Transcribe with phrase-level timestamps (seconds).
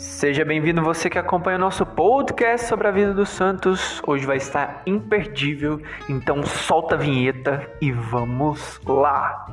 [0.00, 4.00] Seja bem-vindo você que acompanha o nosso podcast sobre a vida dos santos.
[4.06, 5.78] Hoje vai estar imperdível,
[6.08, 9.44] então solta a vinheta e vamos lá!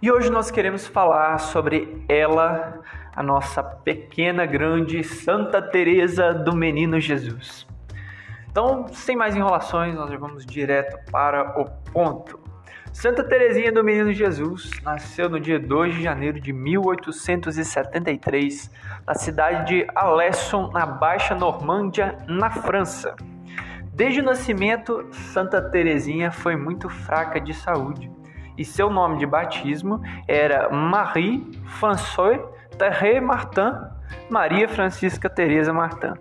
[0.00, 2.82] E hoje nós queremos falar sobre ela,
[3.14, 7.66] a nossa pequena, grande Santa Teresa do Menino Jesus.
[8.50, 12.40] Então, sem mais enrolações, nós vamos direto para o ponto.
[12.92, 18.70] Santa Teresinha do Menino Jesus nasceu no dia 2 de janeiro de 1873,
[19.06, 23.16] na cidade de Alesson, na Baixa Normândia, na França.
[23.94, 28.12] Desde o nascimento, Santa Teresinha foi muito fraca de saúde
[28.56, 32.40] e seu nome de batismo era Marie François
[32.82, 33.78] Thérèse Martin,
[34.28, 36.14] Maria Francisca Teresa Martin,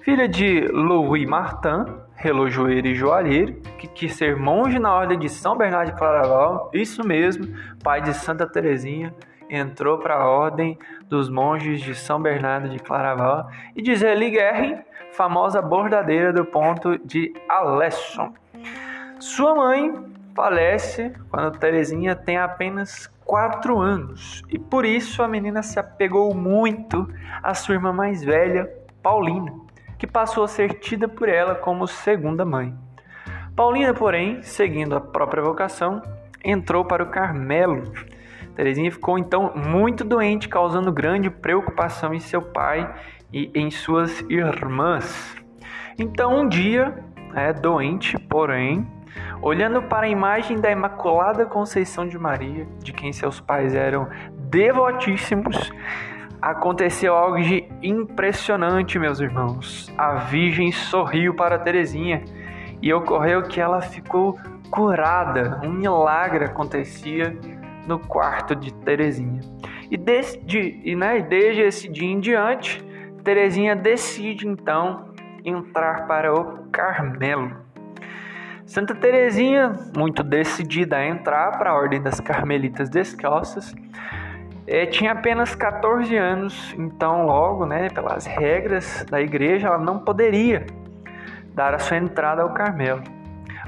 [0.00, 1.84] filha de Louis Martin,
[2.16, 7.06] relojoeiro e joalheiro, que quis ser monge na ordem de São Bernardo de Claraval, isso
[7.06, 9.14] mesmo, pai de Santa Teresinha,
[9.50, 14.78] entrou para a ordem dos monges de São Bernardo de Claraval, e de Zélie Guerrin,
[15.12, 18.32] famosa bordadeira do ponto de Alesson.
[19.18, 25.78] Sua mãe falece quando Terezinha tem apenas 4 anos e por isso a menina se
[25.78, 27.08] apegou muito
[27.42, 28.70] à sua irmã mais velha,
[29.02, 29.52] Paulina,
[29.98, 32.74] que passou a ser tida por ela como segunda mãe.
[33.54, 36.02] Paulina, porém, seguindo a própria vocação,
[36.44, 37.92] entrou para o Carmelo.
[38.54, 42.92] Terezinha ficou então muito doente, causando grande preocupação em seu pai
[43.32, 45.36] e em suas irmãs.
[45.98, 46.94] Então, um dia,
[47.34, 48.86] é, doente, porém,
[49.42, 54.06] Olhando para a imagem da Imaculada Conceição de Maria, de quem seus pais eram
[54.50, 55.72] devotíssimos,
[56.42, 59.90] aconteceu algo de impressionante, meus irmãos.
[59.96, 62.22] A Virgem sorriu para Teresinha
[62.82, 64.38] e ocorreu que ela ficou
[64.70, 65.58] curada.
[65.64, 67.34] Um milagre acontecia
[67.86, 69.40] no quarto de Teresinha.
[69.90, 72.84] E desde, e, né, desde esse dia em diante,
[73.24, 75.10] Teresinha decide então
[75.42, 77.69] entrar para o Carmelo.
[78.70, 83.74] Santa Teresinha, muito decidida a entrar para a Ordem das Carmelitas Descalças,
[84.64, 90.68] é, tinha apenas 14 anos, então logo, né, pelas regras da igreja, ela não poderia
[91.52, 93.02] dar a sua entrada ao Carmelo.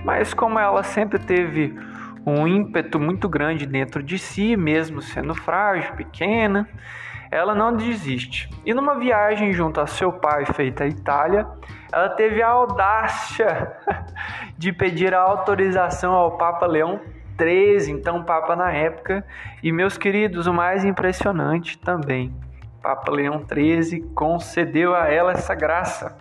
[0.05, 1.77] Mas como ela sempre teve
[2.25, 6.69] um ímpeto muito grande dentro de si, mesmo sendo frágil, pequena,
[7.33, 8.51] ela não desiste.
[8.65, 11.49] E numa viagem junto a seu pai feita à Itália,
[11.91, 13.73] ela teve a audácia
[14.59, 17.01] de pedir a autorização ao Papa Leão
[17.41, 19.25] XIII, então Papa na época,
[19.63, 22.37] e meus queridos, o mais impressionante também,
[22.83, 26.19] Papa Leão XIII concedeu a ela essa graça.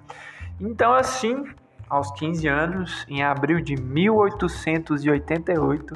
[0.62, 1.44] Então assim,
[1.90, 5.94] aos 15 anos, em abril de 1888,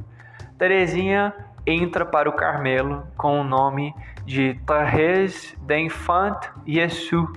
[0.58, 1.34] Terezinha
[1.66, 3.94] entra para o Carmelo com o nome
[4.26, 7.28] de Thérèse d'Enfant Jésus,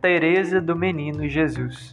[0.00, 1.92] Teresa do Menino Jesus.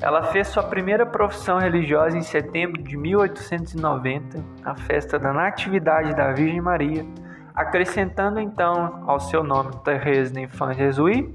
[0.00, 6.32] Ela fez sua primeira profissão religiosa em setembro de 1890, na festa da Natividade da
[6.32, 7.06] Virgem Maria,
[7.54, 11.28] acrescentando então ao seu nome Thérèse d'Enfant Jésus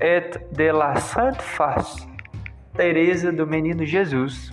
[0.00, 2.06] et de la Sainte Face,
[2.74, 4.52] Teresa do Menino Jesus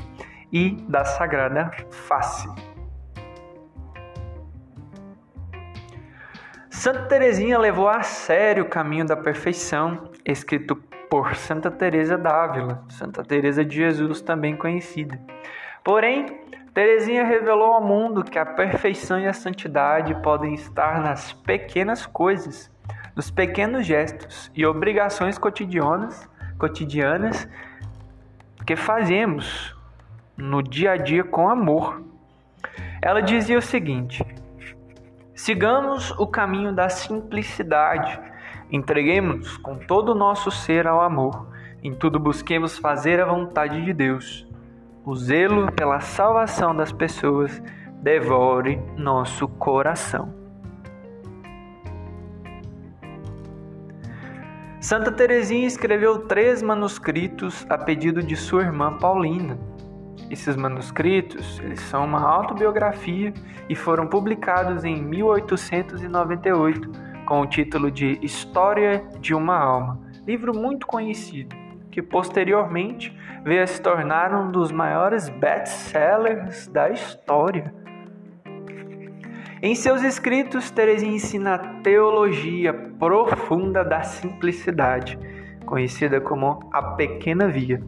[0.51, 2.72] e da Sagrada Face.
[6.83, 10.75] Santa Teresinha levou a sério o caminho da perfeição, escrito
[11.09, 15.17] por Santa Teresa d'Ávila, Santa Teresa de Jesus também conhecida.
[15.81, 16.41] Porém,
[16.73, 22.69] Teresinha revelou ao mundo que a perfeição e a santidade podem estar nas pequenas coisas,
[23.15, 26.29] nos pequenos gestos e obrigações cotidianas,
[26.59, 27.47] cotidianas
[28.67, 29.73] que fazemos
[30.35, 32.03] no dia a dia com amor.
[33.01, 34.21] Ela dizia o seguinte:
[35.43, 38.17] Sigamos o caminho da simplicidade.
[38.71, 41.49] Entreguemos-nos com todo o nosso ser ao amor.
[41.83, 44.47] Em tudo busquemos fazer a vontade de Deus.
[45.03, 47.61] O zelo pela salvação das pessoas
[48.01, 50.33] devore nosso coração.
[54.79, 59.59] Santa Teresinha escreveu três manuscritos a pedido de sua irmã Paulina.
[60.33, 63.31] Esses manuscritos eles são uma autobiografia
[63.69, 66.89] e foram publicados em 1898
[67.23, 71.55] com o título de História de uma Alma, livro muito conhecido,
[71.91, 73.15] que posteriormente
[73.45, 77.71] veio a se tornar um dos maiores best-sellers da história.
[79.61, 85.19] Em seus escritos, Teresinha ensina a teologia profunda da simplicidade,
[85.63, 87.83] conhecida como a pequena via.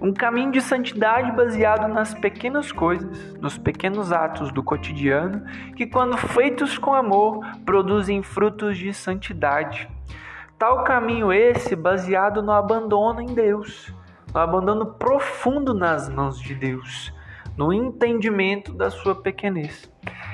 [0.00, 5.44] Um caminho de santidade baseado nas pequenas coisas, nos pequenos atos do cotidiano,
[5.76, 9.88] que, quando feitos com amor, produzem frutos de santidade.
[10.58, 13.94] Tal caminho esse baseado no abandono em Deus,
[14.32, 17.12] no abandono profundo nas mãos de Deus,
[17.54, 19.90] no entendimento da sua pequenez.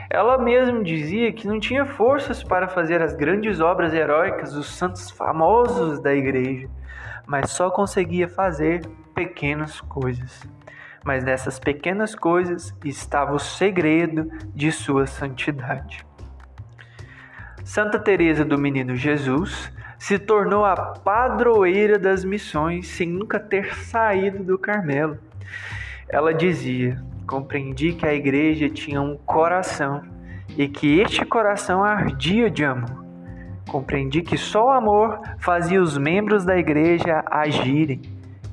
[0.09, 5.11] Ela mesma dizia que não tinha forças para fazer as grandes obras heróicas dos santos
[5.11, 6.69] famosos da igreja,
[7.27, 10.43] mas só conseguia fazer pequenas coisas.
[11.05, 16.05] Mas nessas pequenas coisas estava o segredo de sua santidade.
[17.65, 24.45] Santa Teresa do Menino Jesus se tornou a padroeira das missões sem nunca ter saído
[24.45, 25.19] do Carmelo.
[26.09, 30.03] Ela dizia: Compreendi que a igreja tinha um coração
[30.57, 33.06] e que este coração ardia de amor.
[33.69, 38.01] Compreendi que só o amor fazia os membros da igreja agirem,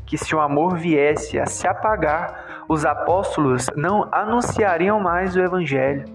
[0.06, 6.06] que se o amor viesse a se apagar, os apóstolos não anunciariam mais o evangelho.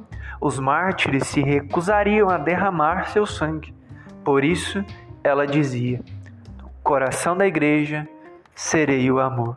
[0.40, 3.74] Os mártires se recusariam a derramar seu sangue.
[4.24, 4.84] Por isso,
[5.22, 6.00] ela dizia:
[6.82, 8.08] coração da igreja
[8.54, 9.56] serei o amor.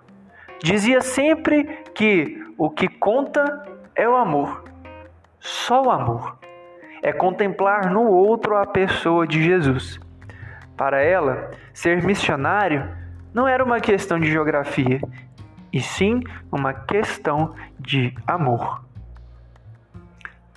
[0.62, 1.64] Dizia sempre
[1.96, 3.64] que o que conta
[3.96, 4.64] é o amor,
[5.40, 6.41] só o amor.
[7.02, 10.00] É contemplar no outro a pessoa de Jesus.
[10.78, 12.88] Para ela, ser missionário
[13.34, 15.00] não era uma questão de geografia,
[15.72, 16.22] e sim
[16.52, 18.84] uma questão de amor.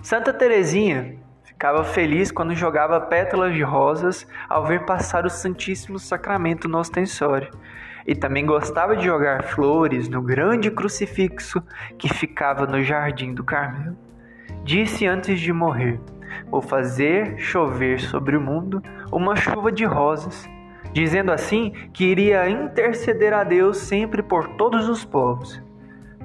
[0.02, 6.68] Santa Teresinha ficava feliz quando jogava pétalas de rosas ao ver passar o Santíssimo Sacramento
[6.68, 7.50] no ostensório
[8.06, 11.62] e também gostava de jogar flores no grande crucifixo
[11.96, 13.96] que ficava no jardim do Carmelo.
[14.62, 15.98] Disse antes de morrer:
[16.50, 18.82] Vou fazer chover sobre o mundo
[19.12, 20.48] uma chuva de rosas,
[20.92, 25.62] dizendo assim que iria interceder a Deus sempre por todos os povos.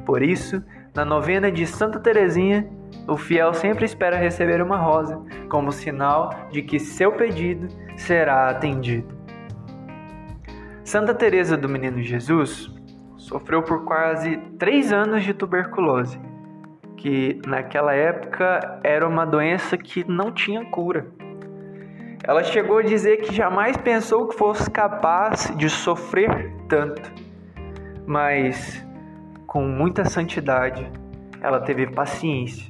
[0.06, 0.63] Por isso,
[0.95, 2.67] na novena de Santa Teresinha,
[3.07, 9.17] o fiel sempre espera receber uma rosa, como sinal de que seu pedido será atendido.
[10.83, 12.73] Santa Teresa do Menino Jesus
[13.17, 16.19] sofreu por quase três anos de tuberculose,
[17.00, 21.07] que naquela época era uma doença que não tinha cura.
[22.25, 27.10] Ela chegou a dizer que jamais pensou que fosse capaz de sofrer tanto,
[28.06, 28.86] mas
[29.48, 30.92] com muita santidade
[31.42, 32.69] ela teve paciência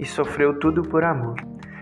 [0.00, 1.36] e sofreu tudo por amor,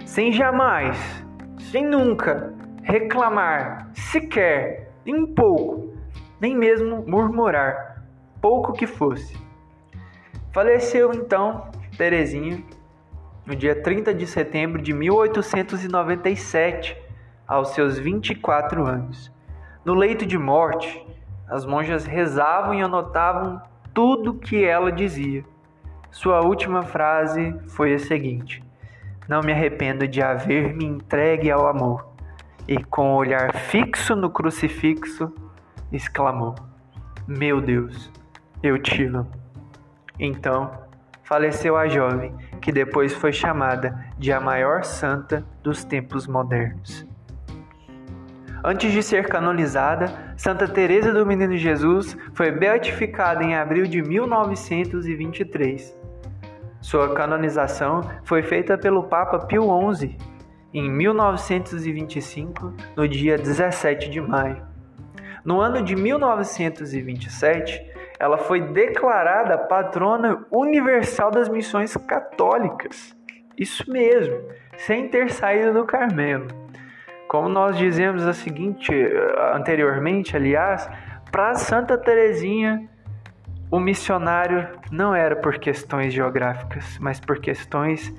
[0.05, 1.25] sem jamais,
[1.58, 2.52] sem nunca
[2.82, 5.94] reclamar sequer um pouco,
[6.38, 8.05] nem mesmo murmurar,
[8.43, 9.35] pouco que fosse.
[10.52, 12.62] Faleceu então Terezinha
[13.44, 16.96] no dia 30 de setembro de 1897,
[17.46, 19.32] aos seus 24 anos.
[19.84, 21.04] No leito de morte,
[21.48, 23.60] as monjas rezavam e anotavam
[23.92, 25.44] tudo que ela dizia.
[26.08, 28.62] Sua última frase foi a seguinte:
[29.28, 32.06] Não me arrependo de haver me entregue ao amor
[32.68, 35.32] e com o olhar fixo no crucifixo,
[35.90, 36.54] exclamou:
[37.26, 38.08] Meu Deus,
[38.62, 39.28] eu te amo.
[40.20, 40.86] Então,
[41.28, 47.06] faleceu a jovem, que depois foi chamada de a maior santa dos tempos modernos.
[48.64, 55.94] Antes de ser canonizada, Santa Teresa do Menino Jesus foi beatificada em abril de 1923.
[56.80, 60.16] Sua canonização foi feita pelo Papa Pio XI
[60.73, 64.66] em 1925, no dia 17 de maio.
[65.44, 73.16] No ano de 1927, ela foi declarada patrona universal das missões católicas.
[73.56, 74.40] Isso mesmo,
[74.76, 76.48] sem ter saído do Carmelo.
[77.28, 78.92] Como nós dizemos a seguinte
[79.52, 80.88] anteriormente, aliás,
[81.30, 82.88] para Santa Teresinha,
[83.70, 88.14] o missionário não era por questões geográficas, mas por questões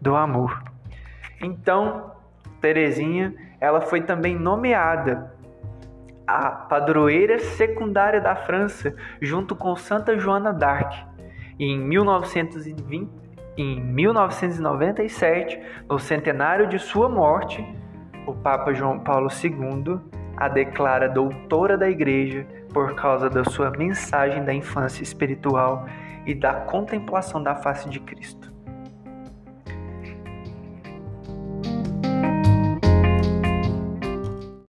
[0.00, 0.62] do amor.
[1.40, 2.12] Então,
[2.60, 5.31] Terezinha, ela foi também nomeada
[6.26, 10.94] a padroeira secundária da França, junto com Santa Joana d'Arc.
[11.58, 13.10] Em 1920,
[13.56, 17.64] em 1997, no centenário de sua morte,
[18.26, 20.00] o Papa João Paulo II
[20.36, 25.86] a declara doutora da Igreja por causa da sua mensagem da infância espiritual
[26.26, 28.51] e da contemplação da face de Cristo.